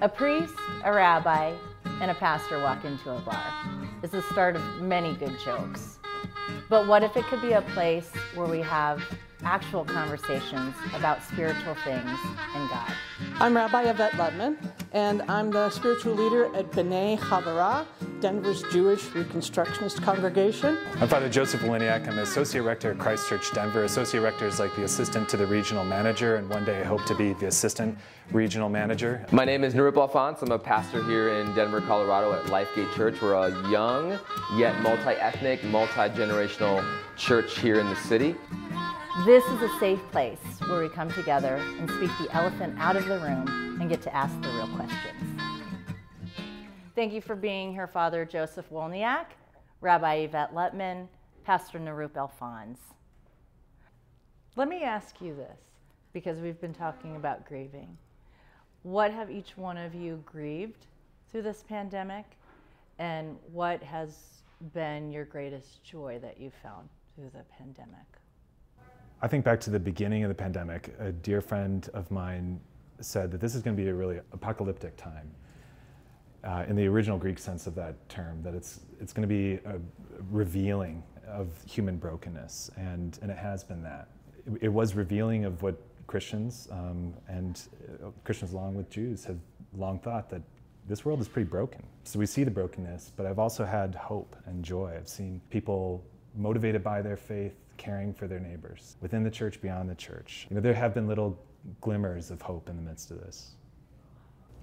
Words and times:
A 0.00 0.08
priest, 0.08 0.54
a 0.84 0.92
rabbi, 0.92 1.52
and 2.00 2.08
a 2.08 2.14
pastor 2.14 2.62
walk 2.62 2.84
into 2.84 3.10
a 3.10 3.18
bar 3.18 3.52
is 4.04 4.12
the 4.12 4.22
start 4.22 4.54
of 4.54 4.62
many 4.80 5.14
good 5.14 5.36
jokes. 5.40 5.98
But 6.68 6.86
what 6.86 7.02
if 7.02 7.16
it 7.16 7.24
could 7.24 7.42
be 7.42 7.54
a 7.54 7.62
place 7.62 8.08
where 8.36 8.46
we 8.46 8.60
have 8.60 9.02
actual 9.42 9.84
conversations 9.84 10.76
about 10.94 11.20
spiritual 11.24 11.74
things 11.82 12.16
and 12.54 12.70
God? 12.70 12.92
I'm 13.40 13.56
Rabbi 13.56 13.90
Yvette 13.90 14.12
Ludman, 14.12 14.56
and 14.92 15.22
I'm 15.22 15.50
the 15.50 15.68
spiritual 15.70 16.14
leader 16.14 16.44
at 16.54 16.70
B'nai 16.70 17.18
Havurah, 17.18 17.84
Denver's 18.20 18.64
Jewish 18.64 19.02
Reconstructionist 19.10 20.02
congregation. 20.02 20.76
I'm 21.00 21.06
Father 21.06 21.28
Joseph 21.28 21.60
Woliniak. 21.60 22.08
I'm 22.08 22.18
Associate 22.18 22.62
Rector 22.62 22.90
at 22.92 22.98
Christ 22.98 23.28
Church 23.28 23.52
Denver. 23.52 23.84
Associate 23.84 24.20
Rector 24.20 24.46
is 24.46 24.58
like 24.58 24.74
the 24.74 24.82
assistant 24.82 25.28
to 25.28 25.36
the 25.36 25.46
regional 25.46 25.84
manager, 25.84 26.34
and 26.34 26.48
one 26.50 26.64
day 26.64 26.80
I 26.80 26.84
hope 26.84 27.04
to 27.04 27.14
be 27.14 27.34
the 27.34 27.46
assistant 27.46 27.96
regional 28.32 28.68
manager. 28.68 29.24
My 29.30 29.44
name 29.44 29.62
is 29.62 29.72
Nirup 29.72 29.96
Alphonse. 29.96 30.42
I'm 30.42 30.50
a 30.50 30.58
pastor 30.58 31.04
here 31.04 31.28
in 31.28 31.54
Denver, 31.54 31.80
Colorado 31.80 32.32
at 32.32 32.44
Lifegate 32.46 32.92
Church. 32.96 33.22
We're 33.22 33.34
a 33.34 33.70
young, 33.70 34.18
yet 34.56 34.80
multi-ethnic, 34.80 35.62
multi-generational 35.64 36.84
church 37.16 37.60
here 37.60 37.78
in 37.78 37.88
the 37.88 37.96
city. 37.96 38.34
This 39.26 39.44
is 39.44 39.62
a 39.62 39.78
safe 39.78 40.00
place 40.10 40.40
where 40.66 40.80
we 40.80 40.88
come 40.88 41.10
together 41.12 41.56
and 41.78 41.88
speak 41.90 42.10
the 42.20 42.34
elephant 42.34 42.78
out 42.78 42.96
of 42.96 43.06
the 43.06 43.18
room 43.20 43.78
and 43.80 43.88
get 43.88 44.02
to 44.02 44.14
ask 44.14 44.34
the 44.42 44.48
real 44.48 44.68
questions. 44.74 45.17
Thank 46.98 47.12
you 47.12 47.20
for 47.20 47.36
being 47.36 47.72
here, 47.72 47.86
Father 47.86 48.24
Joseph 48.24 48.68
Wolniak, 48.72 49.26
Rabbi 49.80 50.14
Yvette 50.14 50.52
Letman, 50.52 51.06
Pastor 51.44 51.78
Nirup 51.78 52.16
Alphonse. 52.16 52.80
Let 54.56 54.66
me 54.66 54.82
ask 54.82 55.20
you 55.20 55.32
this, 55.32 55.60
because 56.12 56.40
we've 56.40 56.60
been 56.60 56.74
talking 56.74 57.14
about 57.14 57.46
grieving. 57.46 57.96
What 58.82 59.12
have 59.12 59.30
each 59.30 59.56
one 59.56 59.76
of 59.76 59.94
you 59.94 60.20
grieved 60.26 60.86
through 61.30 61.42
this 61.42 61.62
pandemic? 61.68 62.24
And 62.98 63.36
what 63.52 63.80
has 63.80 64.16
been 64.74 65.12
your 65.12 65.24
greatest 65.24 65.84
joy 65.84 66.18
that 66.20 66.40
you 66.40 66.50
found 66.64 66.88
through 67.14 67.30
the 67.32 67.44
pandemic? 67.56 68.08
I 69.22 69.28
think 69.28 69.44
back 69.44 69.60
to 69.60 69.70
the 69.70 69.78
beginning 69.78 70.24
of 70.24 70.30
the 70.30 70.34
pandemic, 70.34 70.96
a 70.98 71.12
dear 71.12 71.42
friend 71.42 71.88
of 71.94 72.10
mine 72.10 72.58
said 73.00 73.30
that 73.30 73.40
this 73.40 73.54
is 73.54 73.62
going 73.62 73.76
to 73.76 73.80
be 73.80 73.88
a 73.88 73.94
really 73.94 74.18
apocalyptic 74.32 74.96
time 74.96 75.30
uh, 76.44 76.64
in 76.68 76.76
the 76.76 76.86
original 76.86 77.18
Greek 77.18 77.38
sense 77.38 77.66
of 77.66 77.74
that 77.74 78.08
term, 78.08 78.42
that 78.42 78.54
it's, 78.54 78.80
it's 79.00 79.12
going 79.12 79.28
to 79.28 79.28
be 79.28 79.54
a 79.66 79.78
revealing 80.30 81.02
of 81.26 81.48
human 81.66 81.96
brokenness, 81.96 82.70
and, 82.76 83.18
and 83.22 83.30
it 83.30 83.36
has 83.36 83.64
been 83.64 83.82
that. 83.82 84.08
It, 84.46 84.62
it 84.62 84.68
was 84.68 84.94
revealing 84.94 85.44
of 85.44 85.62
what 85.62 85.80
Christians 86.06 86.68
um, 86.72 87.12
and 87.28 87.60
uh, 88.02 88.08
Christians 88.24 88.52
along 88.52 88.74
with 88.74 88.88
Jews 88.90 89.24
have 89.24 89.38
long 89.76 89.98
thought 89.98 90.30
that 90.30 90.42
this 90.88 91.04
world 91.04 91.20
is 91.20 91.28
pretty 91.28 91.48
broken. 91.48 91.82
So 92.04 92.18
we 92.18 92.24
see 92.24 92.44
the 92.44 92.50
brokenness, 92.50 93.12
but 93.14 93.26
I've 93.26 93.38
also 93.38 93.64
had 93.64 93.94
hope 93.94 94.34
and 94.46 94.64
joy. 94.64 94.94
I've 94.96 95.08
seen 95.08 95.40
people 95.50 96.02
motivated 96.34 96.82
by 96.82 97.02
their 97.02 97.16
faith, 97.16 97.54
caring 97.76 98.14
for 98.14 98.26
their 98.26 98.40
neighbors 98.40 98.96
within 99.02 99.22
the 99.22 99.30
church, 99.30 99.60
beyond 99.60 99.90
the 99.90 99.94
church. 99.94 100.46
You 100.48 100.56
know, 100.56 100.62
there 100.62 100.72
have 100.72 100.94
been 100.94 101.06
little 101.06 101.38
glimmers 101.82 102.30
of 102.30 102.40
hope 102.40 102.70
in 102.70 102.76
the 102.76 102.82
midst 102.82 103.10
of 103.10 103.20
this. 103.20 103.52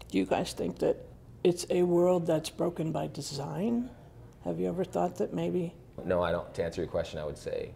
Do 0.10 0.18
you 0.18 0.26
guys 0.26 0.54
think 0.54 0.80
that 0.80 0.98
it's 1.46 1.68
a 1.70 1.84
world 1.84 2.26
that's 2.26 2.50
broken 2.50 2.92
by 2.92 3.06
design. 3.06 3.88
Have 4.46 4.60
you 4.60 4.68
ever 4.68 4.84
thought 4.84 5.16
that 5.18 5.32
maybe? 5.32 5.76
No, 6.04 6.24
I 6.24 6.32
don't. 6.32 6.52
To 6.56 6.64
answer 6.64 6.82
your 6.82 6.90
question, 6.90 7.20
I 7.20 7.24
would 7.24 7.38
say, 7.38 7.70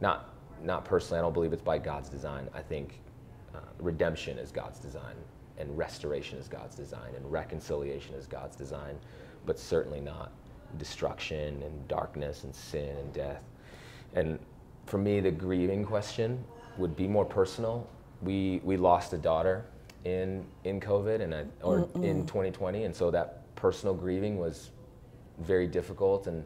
not 0.00 0.32
not 0.62 0.84
personally. 0.84 1.18
I 1.18 1.22
don't 1.22 1.32
believe 1.32 1.52
it's 1.52 1.60
by 1.60 1.76
God's 1.76 2.08
design. 2.08 2.48
I 2.54 2.62
think 2.62 3.00
uh, 3.52 3.58
redemption 3.80 4.38
is 4.38 4.52
God's 4.52 4.78
design, 4.78 5.16
and 5.58 5.76
restoration 5.76 6.38
is 6.38 6.46
God's 6.46 6.76
design, 6.76 7.16
and 7.16 7.30
reconciliation 7.30 8.14
is 8.14 8.28
God's 8.28 8.54
design, 8.54 8.96
but 9.44 9.58
certainly 9.58 10.00
not 10.00 10.30
destruction 10.78 11.62
and 11.64 11.88
darkness 11.88 12.44
and 12.44 12.54
sin 12.54 12.96
and 12.96 13.12
death. 13.12 13.42
And 14.14 14.38
for 14.86 14.98
me, 14.98 15.18
the 15.18 15.32
grieving 15.32 15.84
question 15.84 16.44
would 16.78 16.94
be 16.94 17.08
more 17.08 17.24
personal. 17.24 17.88
We 18.22 18.60
we 18.62 18.76
lost 18.76 19.12
a 19.14 19.18
daughter 19.18 19.64
in 20.04 20.44
in 20.64 20.80
COVID 20.80 21.20
and 21.20 21.34
I, 21.34 21.44
or 21.62 21.80
Mm-mm. 21.80 22.04
in 22.04 22.26
2020, 22.26 22.84
and 22.84 22.94
so 22.94 23.10
that 23.10 23.54
personal 23.56 23.94
grieving 23.94 24.38
was 24.38 24.70
very 25.38 25.66
difficult. 25.66 26.26
And 26.26 26.44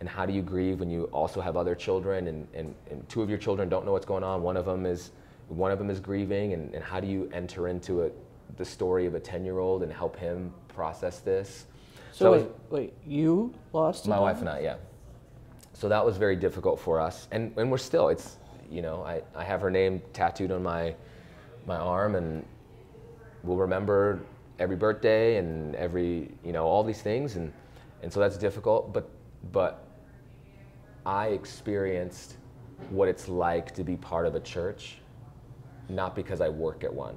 and 0.00 0.08
how 0.08 0.24
do 0.24 0.32
you 0.32 0.42
grieve 0.42 0.80
when 0.80 0.90
you 0.90 1.04
also 1.12 1.40
have 1.40 1.56
other 1.56 1.74
children 1.74 2.26
and, 2.26 2.48
and, 2.54 2.74
and 2.90 3.06
two 3.08 3.20
of 3.22 3.28
your 3.28 3.38
children 3.38 3.68
don't 3.68 3.84
know 3.84 3.92
what's 3.92 4.06
going 4.06 4.24
on? 4.24 4.42
One 4.42 4.56
of 4.56 4.64
them 4.64 4.86
is 4.86 5.10
one 5.48 5.72
of 5.72 5.78
them 5.78 5.90
is 5.90 5.98
grieving, 6.00 6.52
and, 6.52 6.72
and 6.74 6.82
how 6.82 7.00
do 7.00 7.08
you 7.08 7.28
enter 7.32 7.66
into 7.68 8.02
it, 8.02 8.16
the 8.56 8.64
story 8.64 9.06
of 9.06 9.14
a 9.14 9.20
10 9.20 9.44
year 9.44 9.58
old 9.58 9.82
and 9.82 9.92
help 9.92 10.16
him 10.16 10.52
process 10.68 11.18
this? 11.18 11.66
So, 12.12 12.24
so 12.24 12.32
wait, 12.32 12.46
wait, 12.70 12.92
you 13.06 13.52
lost 13.72 14.06
my 14.06 14.18
wife 14.18 14.38
and 14.40 14.48
I, 14.48 14.60
yeah. 14.60 14.76
So 15.72 15.88
that 15.88 16.04
was 16.04 16.16
very 16.16 16.36
difficult 16.36 16.78
for 16.78 17.00
us, 17.00 17.26
and 17.30 17.52
and 17.56 17.70
we're 17.70 17.78
still. 17.78 18.08
It's 18.08 18.36
you 18.70 18.82
know 18.82 19.02
I, 19.02 19.22
I 19.34 19.44
have 19.44 19.60
her 19.60 19.70
name 19.70 20.02
tattooed 20.12 20.50
on 20.50 20.62
my 20.62 20.94
my 21.66 21.76
arm, 21.76 22.16
and 22.16 22.44
we'll 23.42 23.56
remember 23.56 24.20
every 24.58 24.76
birthday 24.76 25.36
and 25.36 25.74
every 25.76 26.30
you 26.44 26.52
know 26.52 26.64
all 26.64 26.84
these 26.84 27.02
things 27.02 27.36
and 27.36 27.52
and 28.02 28.12
so 28.12 28.20
that's 28.20 28.36
difficult 28.36 28.92
but 28.92 29.10
but 29.52 29.86
i 31.06 31.28
experienced 31.28 32.36
what 32.90 33.08
it's 33.08 33.28
like 33.28 33.74
to 33.74 33.84
be 33.84 33.96
part 33.96 34.26
of 34.26 34.34
a 34.34 34.40
church 34.40 34.98
not 35.88 36.14
because 36.14 36.40
i 36.40 36.48
work 36.48 36.84
at 36.84 36.92
one 36.92 37.16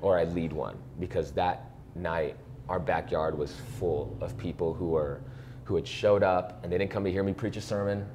or 0.00 0.18
i 0.18 0.24
lead 0.24 0.52
one 0.52 0.76
because 1.00 1.32
that 1.32 1.70
night 1.94 2.36
our 2.68 2.78
backyard 2.78 3.36
was 3.36 3.54
full 3.78 4.16
of 4.20 4.36
people 4.38 4.72
who 4.72 4.86
were 4.88 5.20
who 5.64 5.76
had 5.76 5.86
showed 5.86 6.22
up 6.22 6.62
and 6.62 6.72
they 6.72 6.78
didn't 6.78 6.90
come 6.90 7.04
to 7.04 7.10
hear 7.10 7.22
me 7.22 7.32
preach 7.32 7.56
a 7.56 7.60
sermon. 7.60 8.06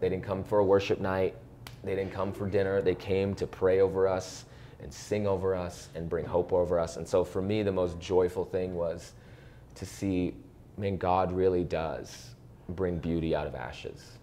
They 0.00 0.08
didn't 0.08 0.24
come 0.24 0.42
for 0.42 0.58
a 0.58 0.64
worship 0.64 1.00
night. 1.00 1.36
They 1.82 1.94
didn't 1.94 2.12
come 2.12 2.32
for 2.32 2.48
dinner. 2.48 2.80
They 2.80 2.94
came 2.94 3.34
to 3.36 3.46
pray 3.46 3.80
over 3.80 4.08
us 4.08 4.44
and 4.84 4.92
sing 4.92 5.26
over 5.26 5.54
us 5.54 5.88
and 5.94 6.08
bring 6.08 6.26
hope 6.26 6.52
over 6.52 6.78
us. 6.78 6.98
And 6.98 7.08
so 7.08 7.24
for 7.24 7.42
me, 7.42 7.62
the 7.62 7.72
most 7.72 7.98
joyful 7.98 8.44
thing 8.44 8.74
was 8.74 9.14
to 9.76 9.86
see, 9.86 10.34
I 10.76 10.80
mean, 10.80 10.98
God 10.98 11.32
really 11.32 11.64
does 11.64 12.34
bring 12.68 12.98
beauty 12.98 13.34
out 13.34 13.46
of 13.46 13.54
ashes. 13.54 14.18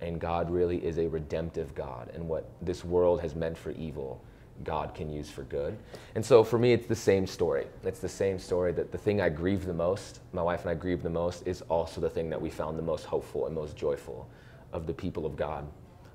And 0.00 0.18
God 0.18 0.50
really 0.50 0.84
is 0.84 0.98
a 0.98 1.06
redemptive 1.06 1.74
God. 1.74 2.10
And 2.14 2.26
what 2.28 2.48
this 2.62 2.82
world 2.82 3.20
has 3.20 3.34
meant 3.34 3.58
for 3.58 3.72
evil, 3.72 4.22
God 4.64 4.94
can 4.94 5.12
use 5.12 5.30
for 5.30 5.42
good. 5.44 5.76
And 6.14 6.24
so 6.24 6.42
for 6.42 6.58
me, 6.58 6.72
it's 6.72 6.86
the 6.86 6.96
same 6.96 7.26
story. 7.26 7.66
It's 7.84 8.00
the 8.00 8.08
same 8.08 8.38
story 8.38 8.72
that 8.72 8.92
the 8.92 8.98
thing 8.98 9.20
I 9.20 9.28
grieve 9.28 9.66
the 9.66 9.74
most, 9.74 10.20
my 10.32 10.42
wife 10.42 10.62
and 10.62 10.70
I 10.70 10.74
grieve 10.74 11.02
the 11.02 11.10
most, 11.10 11.46
is 11.46 11.60
also 11.62 12.00
the 12.00 12.10
thing 12.10 12.30
that 12.30 12.40
we 12.40 12.48
found 12.48 12.78
the 12.78 12.82
most 12.82 13.04
hopeful 13.04 13.46
and 13.46 13.54
most 13.54 13.76
joyful 13.76 14.28
of 14.72 14.86
the 14.86 14.94
people 14.94 15.26
of 15.26 15.36
God 15.36 15.66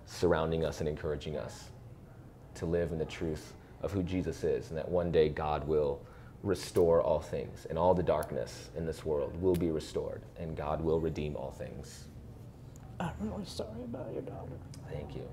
surrounding 0.06 0.66
us 0.66 0.80
and 0.80 0.90
encouraging 0.90 1.38
us 1.38 1.70
to 2.56 2.66
live 2.66 2.92
in 2.92 2.98
the 2.98 3.06
truth 3.06 3.54
of 3.82 3.92
who 3.92 4.04
Jesus 4.04 4.44
is, 4.44 4.70
and 4.70 4.78
that 4.78 4.88
one 4.88 5.12
day 5.12 5.30
God 5.30 5.68
will 5.68 6.02
restore 6.44 7.02
all 7.02 7.20
things, 7.20 7.68
and 7.70 7.78
all 7.78 7.94
the 7.94 8.04
darkness 8.04 8.70
in 8.76 8.86
this 8.86 9.06
world 9.06 9.40
will 9.42 9.56
be 9.56 9.72
restored, 9.72 10.22
and 10.38 10.56
God 10.56 10.82
will 10.82 11.00
redeem 11.00 11.36
all 11.36 11.52
things. 11.52 12.06
I'm 13.00 13.14
really 13.20 13.46
sorry 13.46 13.84
about 13.84 14.12
your 14.14 14.22
daughter. 14.22 14.58
Thank 14.92 15.16
you. 15.16 15.28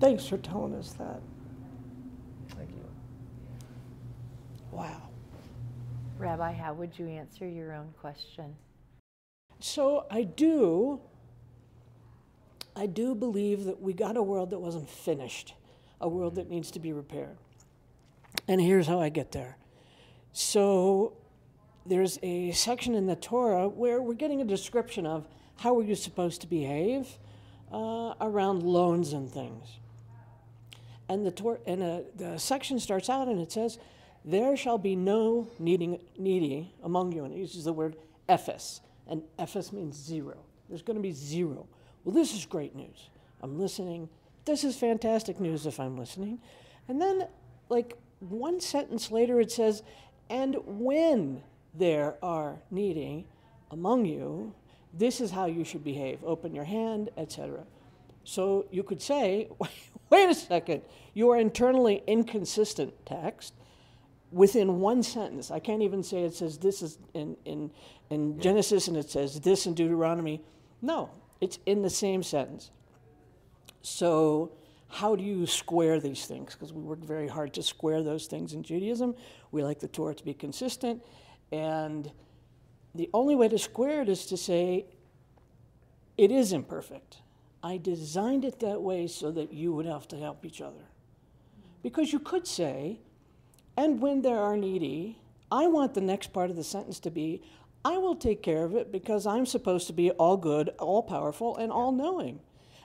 Thanks 0.00 0.26
for 0.26 0.38
telling 0.38 0.74
us 0.74 0.92
that. 0.92 1.20
Thank 2.50 2.70
you. 2.70 2.84
Wow. 4.70 5.02
Rabbi, 6.18 6.52
how 6.52 6.72
would 6.74 6.96
you 6.98 7.08
answer 7.08 7.48
your 7.48 7.72
own 7.72 7.92
question? 8.00 8.54
So 9.60 10.06
I 10.10 10.22
do 10.22 11.00
I 12.78 12.86
do 12.86 13.16
believe 13.16 13.64
that 13.64 13.82
we 13.82 13.92
got 13.92 14.16
a 14.16 14.22
world 14.22 14.50
that 14.50 14.60
wasn't 14.60 14.88
finished, 14.88 15.54
a 16.00 16.08
world 16.08 16.36
that 16.36 16.48
needs 16.48 16.70
to 16.70 16.78
be 16.78 16.92
repaired. 16.92 17.36
And 18.46 18.60
here's 18.60 18.86
how 18.86 19.00
I 19.00 19.08
get 19.08 19.32
there. 19.32 19.56
So 20.32 21.16
there's 21.84 22.20
a 22.22 22.52
section 22.52 22.94
in 22.94 23.06
the 23.06 23.16
Torah 23.16 23.68
where 23.68 24.00
we're 24.00 24.14
getting 24.14 24.40
a 24.40 24.44
description 24.44 25.06
of 25.06 25.26
how 25.56 25.76
are 25.76 25.82
you 25.82 25.96
supposed 25.96 26.40
to 26.42 26.46
behave 26.46 27.08
uh, 27.72 28.14
around 28.20 28.62
loans 28.62 29.12
and 29.12 29.28
things. 29.28 29.66
And 31.08 31.26
the 31.26 31.32
Torah, 31.32 31.58
and 31.66 31.82
uh, 31.82 32.00
the 32.14 32.38
section 32.38 32.78
starts 32.78 33.10
out 33.10 33.26
and 33.26 33.40
it 33.40 33.50
says, 33.50 33.78
"There 34.24 34.56
shall 34.56 34.78
be 34.78 34.94
no 34.94 35.48
needing, 35.58 35.98
needy 36.16 36.72
among 36.84 37.10
you," 37.10 37.24
and 37.24 37.34
it 37.34 37.38
uses 37.38 37.64
the 37.64 37.72
word 37.72 37.96
"ephes," 38.28 38.82
and 39.08 39.22
"ephes" 39.36 39.72
means 39.72 39.96
zero. 39.96 40.36
There's 40.68 40.82
going 40.82 40.96
to 40.96 41.02
be 41.02 41.12
zero. 41.12 41.66
Well, 42.08 42.14
this 42.14 42.32
is 42.32 42.46
great 42.46 42.74
news. 42.74 43.10
I'm 43.42 43.58
listening. 43.58 44.08
This 44.46 44.64
is 44.64 44.78
fantastic 44.78 45.40
news 45.40 45.66
if 45.66 45.78
I'm 45.78 45.98
listening. 45.98 46.40
And 46.88 47.02
then, 47.02 47.28
like 47.68 47.98
one 48.20 48.60
sentence 48.60 49.10
later, 49.10 49.42
it 49.42 49.52
says, 49.52 49.82
and 50.30 50.56
when 50.64 51.42
there 51.74 52.16
are 52.22 52.60
needing 52.70 53.26
among 53.70 54.06
you, 54.06 54.54
this 54.94 55.20
is 55.20 55.32
how 55.32 55.44
you 55.44 55.64
should 55.64 55.84
behave. 55.84 56.24
Open 56.24 56.54
your 56.54 56.64
hand, 56.64 57.10
etc. 57.18 57.64
So 58.24 58.64
you 58.70 58.82
could 58.82 59.02
say, 59.02 59.48
wait 60.08 60.30
a 60.30 60.34
second, 60.34 60.80
you 61.12 61.28
are 61.28 61.36
internally 61.36 62.02
inconsistent 62.06 62.94
text 63.04 63.52
within 64.32 64.80
one 64.80 65.02
sentence. 65.02 65.50
I 65.50 65.58
can't 65.58 65.82
even 65.82 66.02
say 66.02 66.22
it 66.22 66.34
says 66.34 66.56
this 66.56 66.80
is 66.80 66.96
in, 67.12 67.36
in, 67.44 67.70
in 68.08 68.40
Genesis 68.40 68.88
and 68.88 68.96
it 68.96 69.10
says 69.10 69.40
this 69.40 69.66
in 69.66 69.74
Deuteronomy. 69.74 70.40
No, 70.80 71.10
it's 71.40 71.58
in 71.66 71.82
the 71.82 71.90
same 71.90 72.22
sentence. 72.22 72.70
So, 73.82 74.52
how 74.88 75.16
do 75.16 75.22
you 75.22 75.46
square 75.46 76.00
these 76.00 76.26
things? 76.26 76.54
Because 76.54 76.72
we 76.72 76.82
work 76.82 77.04
very 77.04 77.28
hard 77.28 77.52
to 77.54 77.62
square 77.62 78.02
those 78.02 78.26
things 78.26 78.54
in 78.54 78.62
Judaism. 78.62 79.14
We 79.52 79.62
like 79.62 79.80
the 79.80 79.88
Torah 79.88 80.14
to 80.14 80.24
be 80.24 80.34
consistent. 80.34 81.02
And 81.52 82.10
the 82.94 83.10
only 83.12 83.34
way 83.34 83.48
to 83.48 83.58
square 83.58 84.02
it 84.02 84.08
is 84.08 84.26
to 84.26 84.36
say, 84.36 84.86
it 86.16 86.30
is 86.32 86.52
imperfect. 86.52 87.18
I 87.62 87.76
designed 87.76 88.44
it 88.44 88.60
that 88.60 88.80
way 88.80 89.06
so 89.06 89.30
that 89.32 89.52
you 89.52 89.72
would 89.72 89.86
have 89.86 90.08
to 90.08 90.16
help 90.16 90.44
each 90.44 90.60
other. 90.60 90.84
Because 91.82 92.12
you 92.12 92.18
could 92.18 92.46
say, 92.46 93.00
and 93.76 94.00
when 94.00 94.22
there 94.22 94.38
are 94.38 94.56
needy, 94.56 95.18
I 95.50 95.66
want 95.66 95.94
the 95.94 96.00
next 96.00 96.32
part 96.32 96.50
of 96.50 96.56
the 96.56 96.64
sentence 96.64 96.98
to 97.00 97.10
be, 97.10 97.42
I 97.84 97.98
will 97.98 98.16
take 98.16 98.42
care 98.42 98.64
of 98.64 98.74
it 98.74 98.90
because 98.90 99.26
I'm 99.26 99.46
supposed 99.46 99.86
to 99.86 99.92
be 99.92 100.10
all 100.12 100.36
good, 100.36 100.70
all 100.78 101.02
powerful, 101.02 101.56
and 101.56 101.70
all 101.70 101.92
knowing. 101.92 102.40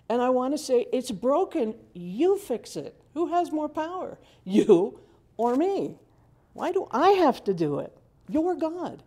And 0.09 0.21
I 0.21 0.29
want 0.29 0.53
to 0.53 0.57
say, 0.57 0.87
it's 0.93 1.11
broken, 1.11 1.75
you 1.93 2.37
fix 2.37 2.75
it. 2.75 2.95
Who 3.13 3.27
has 3.27 3.51
more 3.51 3.69
power, 3.69 4.19
you 4.43 4.99
or 5.37 5.55
me? 5.55 5.97
Why 6.53 6.71
do 6.71 6.87
I 6.91 7.09
have 7.11 7.43
to 7.45 7.53
do 7.53 7.79
it? 7.79 7.95
You're 8.29 8.55
God. 8.55 9.03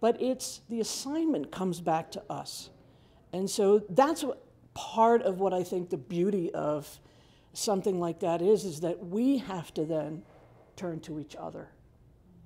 But 0.00 0.20
it's 0.20 0.60
the 0.68 0.80
assignment 0.80 1.50
comes 1.50 1.80
back 1.80 2.10
to 2.12 2.22
us. 2.30 2.70
And 3.32 3.48
so 3.50 3.84
that's 3.90 4.22
what, 4.22 4.44
part 4.74 5.22
of 5.22 5.40
what 5.40 5.52
I 5.52 5.64
think 5.64 5.90
the 5.90 5.96
beauty 5.96 6.52
of 6.54 7.00
something 7.52 7.98
like 7.98 8.20
that 8.20 8.40
is, 8.40 8.64
is 8.64 8.80
that 8.80 9.04
we 9.04 9.38
have 9.38 9.74
to 9.74 9.84
then 9.84 10.22
turn 10.76 11.00
to 11.00 11.18
each 11.18 11.34
other. 11.34 11.68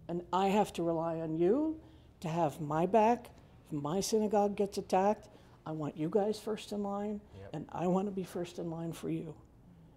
And 0.09 0.23
I 0.33 0.49
have 0.49 0.73
to 0.75 0.83
rely 0.83 1.21
on 1.21 1.37
you 1.37 1.79
to 2.23 2.29
have 2.29 2.61
my 2.61 2.87
back. 2.87 3.31
If 3.67 3.73
my 3.73 4.01
synagogue 4.01 4.57
gets 4.57 4.79
attacked, 4.79 5.29
I 5.65 5.73
want 5.73 5.97
you 5.97 6.09
guys 6.11 6.39
first 6.39 6.73
in 6.73 6.83
line, 6.83 7.21
yep. 7.39 7.51
and 7.53 7.67
I 7.71 7.87
want 7.87 8.07
to 8.09 8.13
be 8.13 8.25
first 8.25 8.59
in 8.59 8.71
line 8.71 8.93
for 8.93 9.11
you 9.11 9.35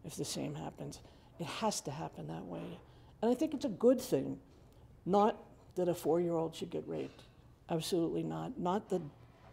if 0.03 0.15
the 0.15 0.25
same 0.25 0.53
happens. 0.53 0.99
It 1.39 1.47
has 1.47 1.81
to 1.81 1.91
happen 1.91 2.27
that 2.27 2.45
way. 2.45 2.79
And 3.21 3.31
I 3.31 3.33
think 3.35 3.53
it's 3.53 3.65
a 3.65 3.69
good 3.69 3.99
thing, 3.99 4.39
not 5.05 5.43
that 5.75 5.89
a 5.89 5.93
four 5.93 6.21
year 6.21 6.33
old 6.33 6.55
should 6.55 6.69
get 6.69 6.83
raped. 6.87 7.23
Absolutely 7.69 8.23
not. 8.23 8.59
Not 8.59 8.89
the 8.89 9.01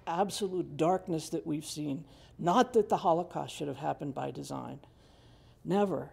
absolute 0.07 0.77
darkness 0.77 1.31
that 1.31 1.47
we've 1.47 1.65
seen. 1.65 2.05
Not 2.39 2.73
that 2.75 2.89
the 2.89 2.99
Holocaust 2.99 3.55
should 3.55 3.69
have 3.69 3.79
happened 3.79 4.15
by 4.15 4.31
design. 4.31 4.81
Never. 5.65 6.11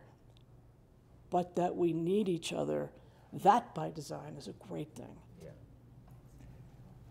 But 1.29 1.55
that 1.57 1.75
we 1.75 1.93
need 1.93 2.29
each 2.29 2.53
other, 2.53 2.89
that 3.33 3.75
by 3.75 3.89
design 3.89 4.35
is 4.37 4.47
a 4.47 4.53
great 4.53 4.95
thing. 4.95 5.15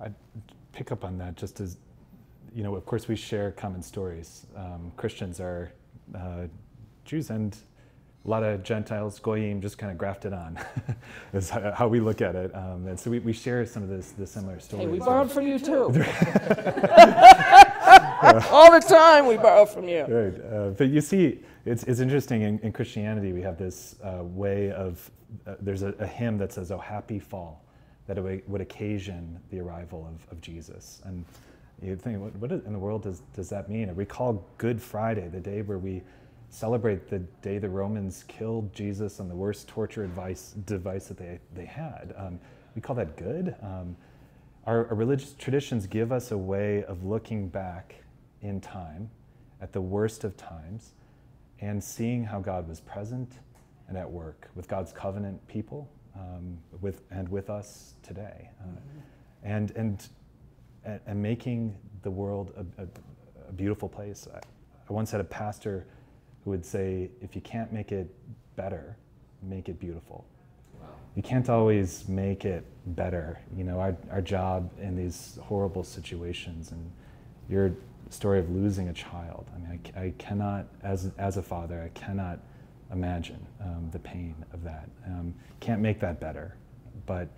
I'd 0.00 0.14
pick 0.72 0.92
up 0.92 1.04
on 1.04 1.18
that 1.18 1.36
just 1.36 1.60
as, 1.60 1.76
you 2.54 2.62
know, 2.62 2.74
of 2.74 2.86
course, 2.86 3.08
we 3.08 3.16
share 3.16 3.50
common 3.52 3.82
stories. 3.82 4.46
Um, 4.56 4.92
Christians 4.96 5.40
are 5.40 5.72
uh, 6.14 6.46
Jews 7.04 7.30
and 7.30 7.56
a 8.24 8.28
lot 8.28 8.42
of 8.42 8.62
Gentiles, 8.62 9.18
Goyim, 9.18 9.60
just 9.60 9.78
kind 9.78 9.90
of 9.90 9.96
grafted 9.96 10.32
on, 10.32 10.58
is 11.32 11.50
how 11.50 11.88
we 11.88 12.00
look 12.00 12.20
at 12.20 12.34
it. 12.34 12.54
Um, 12.54 12.86
and 12.86 12.98
so 12.98 13.10
we, 13.10 13.20
we 13.20 13.32
share 13.32 13.64
some 13.64 13.82
of 13.82 13.88
this, 13.88 14.10
the 14.12 14.26
similar 14.26 14.60
stories. 14.60 14.86
Hey, 14.86 14.92
we 14.92 14.98
borrowed 14.98 15.32
from 15.32 15.46
you 15.46 15.58
too. 15.58 15.84
All 18.50 18.72
the 18.72 18.84
time 18.86 19.26
we 19.26 19.36
borrow 19.36 19.64
from 19.64 19.88
you. 19.88 20.04
Right. 20.04 20.52
Uh, 20.52 20.70
but 20.70 20.88
you 20.88 21.00
see, 21.00 21.40
it's, 21.64 21.84
it's 21.84 22.00
interesting 22.00 22.42
in, 22.42 22.58
in 22.60 22.72
Christianity, 22.72 23.32
we 23.32 23.42
have 23.42 23.56
this 23.56 23.96
uh, 24.02 24.22
way 24.22 24.72
of, 24.72 25.10
uh, 25.46 25.54
there's 25.60 25.82
a, 25.82 25.94
a, 25.98 26.06
hymn 26.06 26.36
that 26.38 26.52
says, 26.52 26.70
Oh, 26.70 26.78
happy 26.78 27.18
fall, 27.18 27.64
that 28.08 28.18
it 28.18 28.48
would 28.48 28.60
occasion 28.60 29.38
the 29.50 29.60
arrival 29.60 30.10
of, 30.12 30.32
of 30.32 30.40
Jesus. 30.40 31.00
And 31.04 31.24
you 31.80 31.94
think, 31.94 32.20
what, 32.20 32.34
what 32.36 32.50
in 32.50 32.72
the 32.72 32.78
world 32.78 33.02
does, 33.02 33.22
does 33.34 33.50
that 33.50 33.68
mean? 33.68 33.94
we 33.94 34.06
call 34.06 34.44
Good 34.56 34.82
Friday, 34.82 35.28
the 35.28 35.38
day 35.38 35.62
where 35.62 35.78
we 35.78 36.02
celebrate 36.50 37.08
the 37.08 37.18
day 37.42 37.58
the 37.58 37.68
Romans 37.68 38.24
killed 38.26 38.72
Jesus 38.72 39.20
on 39.20 39.28
the 39.28 39.34
worst 39.34 39.68
torture 39.68 40.02
advice, 40.02 40.54
device 40.64 41.06
that 41.08 41.18
they, 41.18 41.38
they 41.54 41.66
had. 41.66 42.14
Um, 42.16 42.40
we 42.74 42.80
call 42.80 42.96
that 42.96 43.16
good. 43.16 43.54
Um, 43.62 43.94
our, 44.66 44.88
our, 44.88 44.94
religious 44.94 45.34
traditions 45.34 45.86
give 45.86 46.10
us 46.10 46.30
a 46.30 46.38
way 46.38 46.84
of 46.84 47.04
looking 47.04 47.48
back 47.48 47.96
in 48.40 48.60
time 48.60 49.10
at 49.60 49.72
the 49.72 49.80
worst 49.80 50.24
of 50.24 50.36
times 50.36 50.92
and 51.60 51.82
seeing 51.82 52.24
how 52.24 52.40
God 52.40 52.66
was 52.68 52.80
present 52.80 53.34
and 53.88 53.98
at 53.98 54.10
work 54.10 54.48
with 54.54 54.66
God's 54.66 54.92
covenant 54.92 55.46
people 55.48 55.90
um, 56.18 56.58
with, 56.80 57.02
and 57.10 57.28
with 57.28 57.48
us 57.50 57.94
today. 58.02 58.50
Uh, 58.60 58.64
mm-hmm. 58.64 58.98
and, 59.44 59.70
and, 59.72 60.08
and 61.06 61.22
making 61.22 61.76
the 62.02 62.10
world 62.10 62.52
a, 62.56 62.82
a, 62.82 62.86
a 63.48 63.52
beautiful 63.52 63.88
place. 63.88 64.26
I, 64.34 64.38
I 64.38 64.92
once 64.92 65.10
had 65.10 65.20
a 65.20 65.24
pastor 65.24 65.86
who 66.44 66.50
would 66.50 66.64
say, 66.64 67.10
if 67.20 67.34
you 67.34 67.42
can't 67.42 67.72
make 67.72 67.92
it 67.92 68.08
better, 68.56 68.96
make 69.42 69.68
it 69.68 69.78
beautiful. 69.78 70.24
Wow. 70.80 70.88
You 71.14 71.22
can't 71.22 71.48
always 71.48 72.08
make 72.08 72.44
it 72.44 72.64
better. 72.86 73.38
You 73.56 73.64
know, 73.64 73.78
our, 73.78 73.96
our 74.10 74.22
job 74.22 74.70
in 74.80 74.96
these 74.96 75.38
horrible 75.42 75.84
situations 75.84 76.72
and 76.72 76.90
your 77.48 77.72
story 78.10 78.38
of 78.38 78.50
losing 78.50 78.88
a 78.88 78.92
child. 78.92 79.50
I 79.54 79.58
mean, 79.58 79.80
I, 79.96 80.00
I 80.00 80.14
cannot, 80.18 80.66
as, 80.82 81.10
as 81.18 81.36
a 81.36 81.42
father, 81.42 81.82
I 81.82 81.90
cannot 81.98 82.40
imagine 82.92 83.44
um, 83.60 83.88
the 83.92 83.98
pain 83.98 84.34
of 84.52 84.62
that. 84.64 84.88
Um, 85.06 85.34
can't 85.60 85.80
make 85.80 86.00
that 86.00 86.20
better, 86.20 86.56
but 87.06 87.28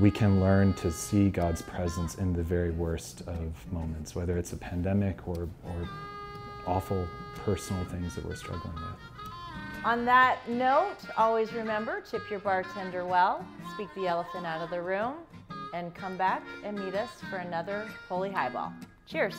we 0.00 0.10
can 0.10 0.40
learn 0.40 0.72
to 0.74 0.90
see 0.90 1.28
God's 1.28 1.62
presence 1.62 2.16
in 2.16 2.32
the 2.32 2.42
very 2.42 2.70
worst 2.70 3.22
of 3.22 3.72
moments, 3.72 4.14
whether 4.14 4.38
it's 4.38 4.52
a 4.52 4.56
pandemic 4.56 5.26
or, 5.26 5.48
or 5.64 5.88
awful 6.66 7.06
personal 7.44 7.84
things 7.86 8.14
that 8.14 8.24
we're 8.24 8.36
struggling 8.36 8.74
with. 8.74 9.84
On 9.84 10.04
that 10.04 10.46
note, 10.48 10.98
always 11.16 11.52
remember 11.52 12.02
tip 12.02 12.28
your 12.30 12.40
bartender 12.40 13.04
well, 13.06 13.44
speak 13.74 13.88
the 13.94 14.06
elephant 14.06 14.46
out 14.46 14.60
of 14.60 14.70
the 14.70 14.80
room, 14.80 15.14
and 15.72 15.94
come 15.94 16.16
back 16.16 16.42
and 16.64 16.78
meet 16.78 16.94
us 16.94 17.10
for 17.30 17.36
another 17.36 17.88
Holy 18.08 18.30
Highball. 18.30 18.72
Cheers. 19.06 19.34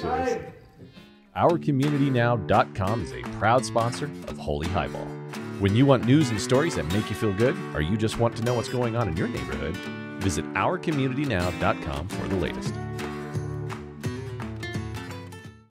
Cheers. 0.00 0.40
OurCommunityNow.com 1.36 3.02
is 3.02 3.12
a 3.12 3.22
proud 3.38 3.64
sponsor 3.64 4.06
of 4.26 4.36
Holy 4.36 4.66
Highball. 4.66 5.06
When 5.60 5.76
you 5.76 5.86
want 5.86 6.04
news 6.04 6.30
and 6.30 6.40
stories 6.40 6.74
that 6.74 6.92
make 6.92 7.08
you 7.08 7.14
feel 7.14 7.32
good, 7.32 7.56
or 7.74 7.80
you 7.80 7.96
just 7.96 8.18
want 8.18 8.36
to 8.36 8.42
know 8.42 8.54
what's 8.54 8.68
going 8.68 8.96
on 8.96 9.08
in 9.08 9.16
your 9.16 9.28
neighborhood, 9.28 9.76
visit 10.20 10.44
OurCommunityNow.com 10.54 12.08
for 12.08 12.28
the 12.28 12.36
latest. 12.36 12.74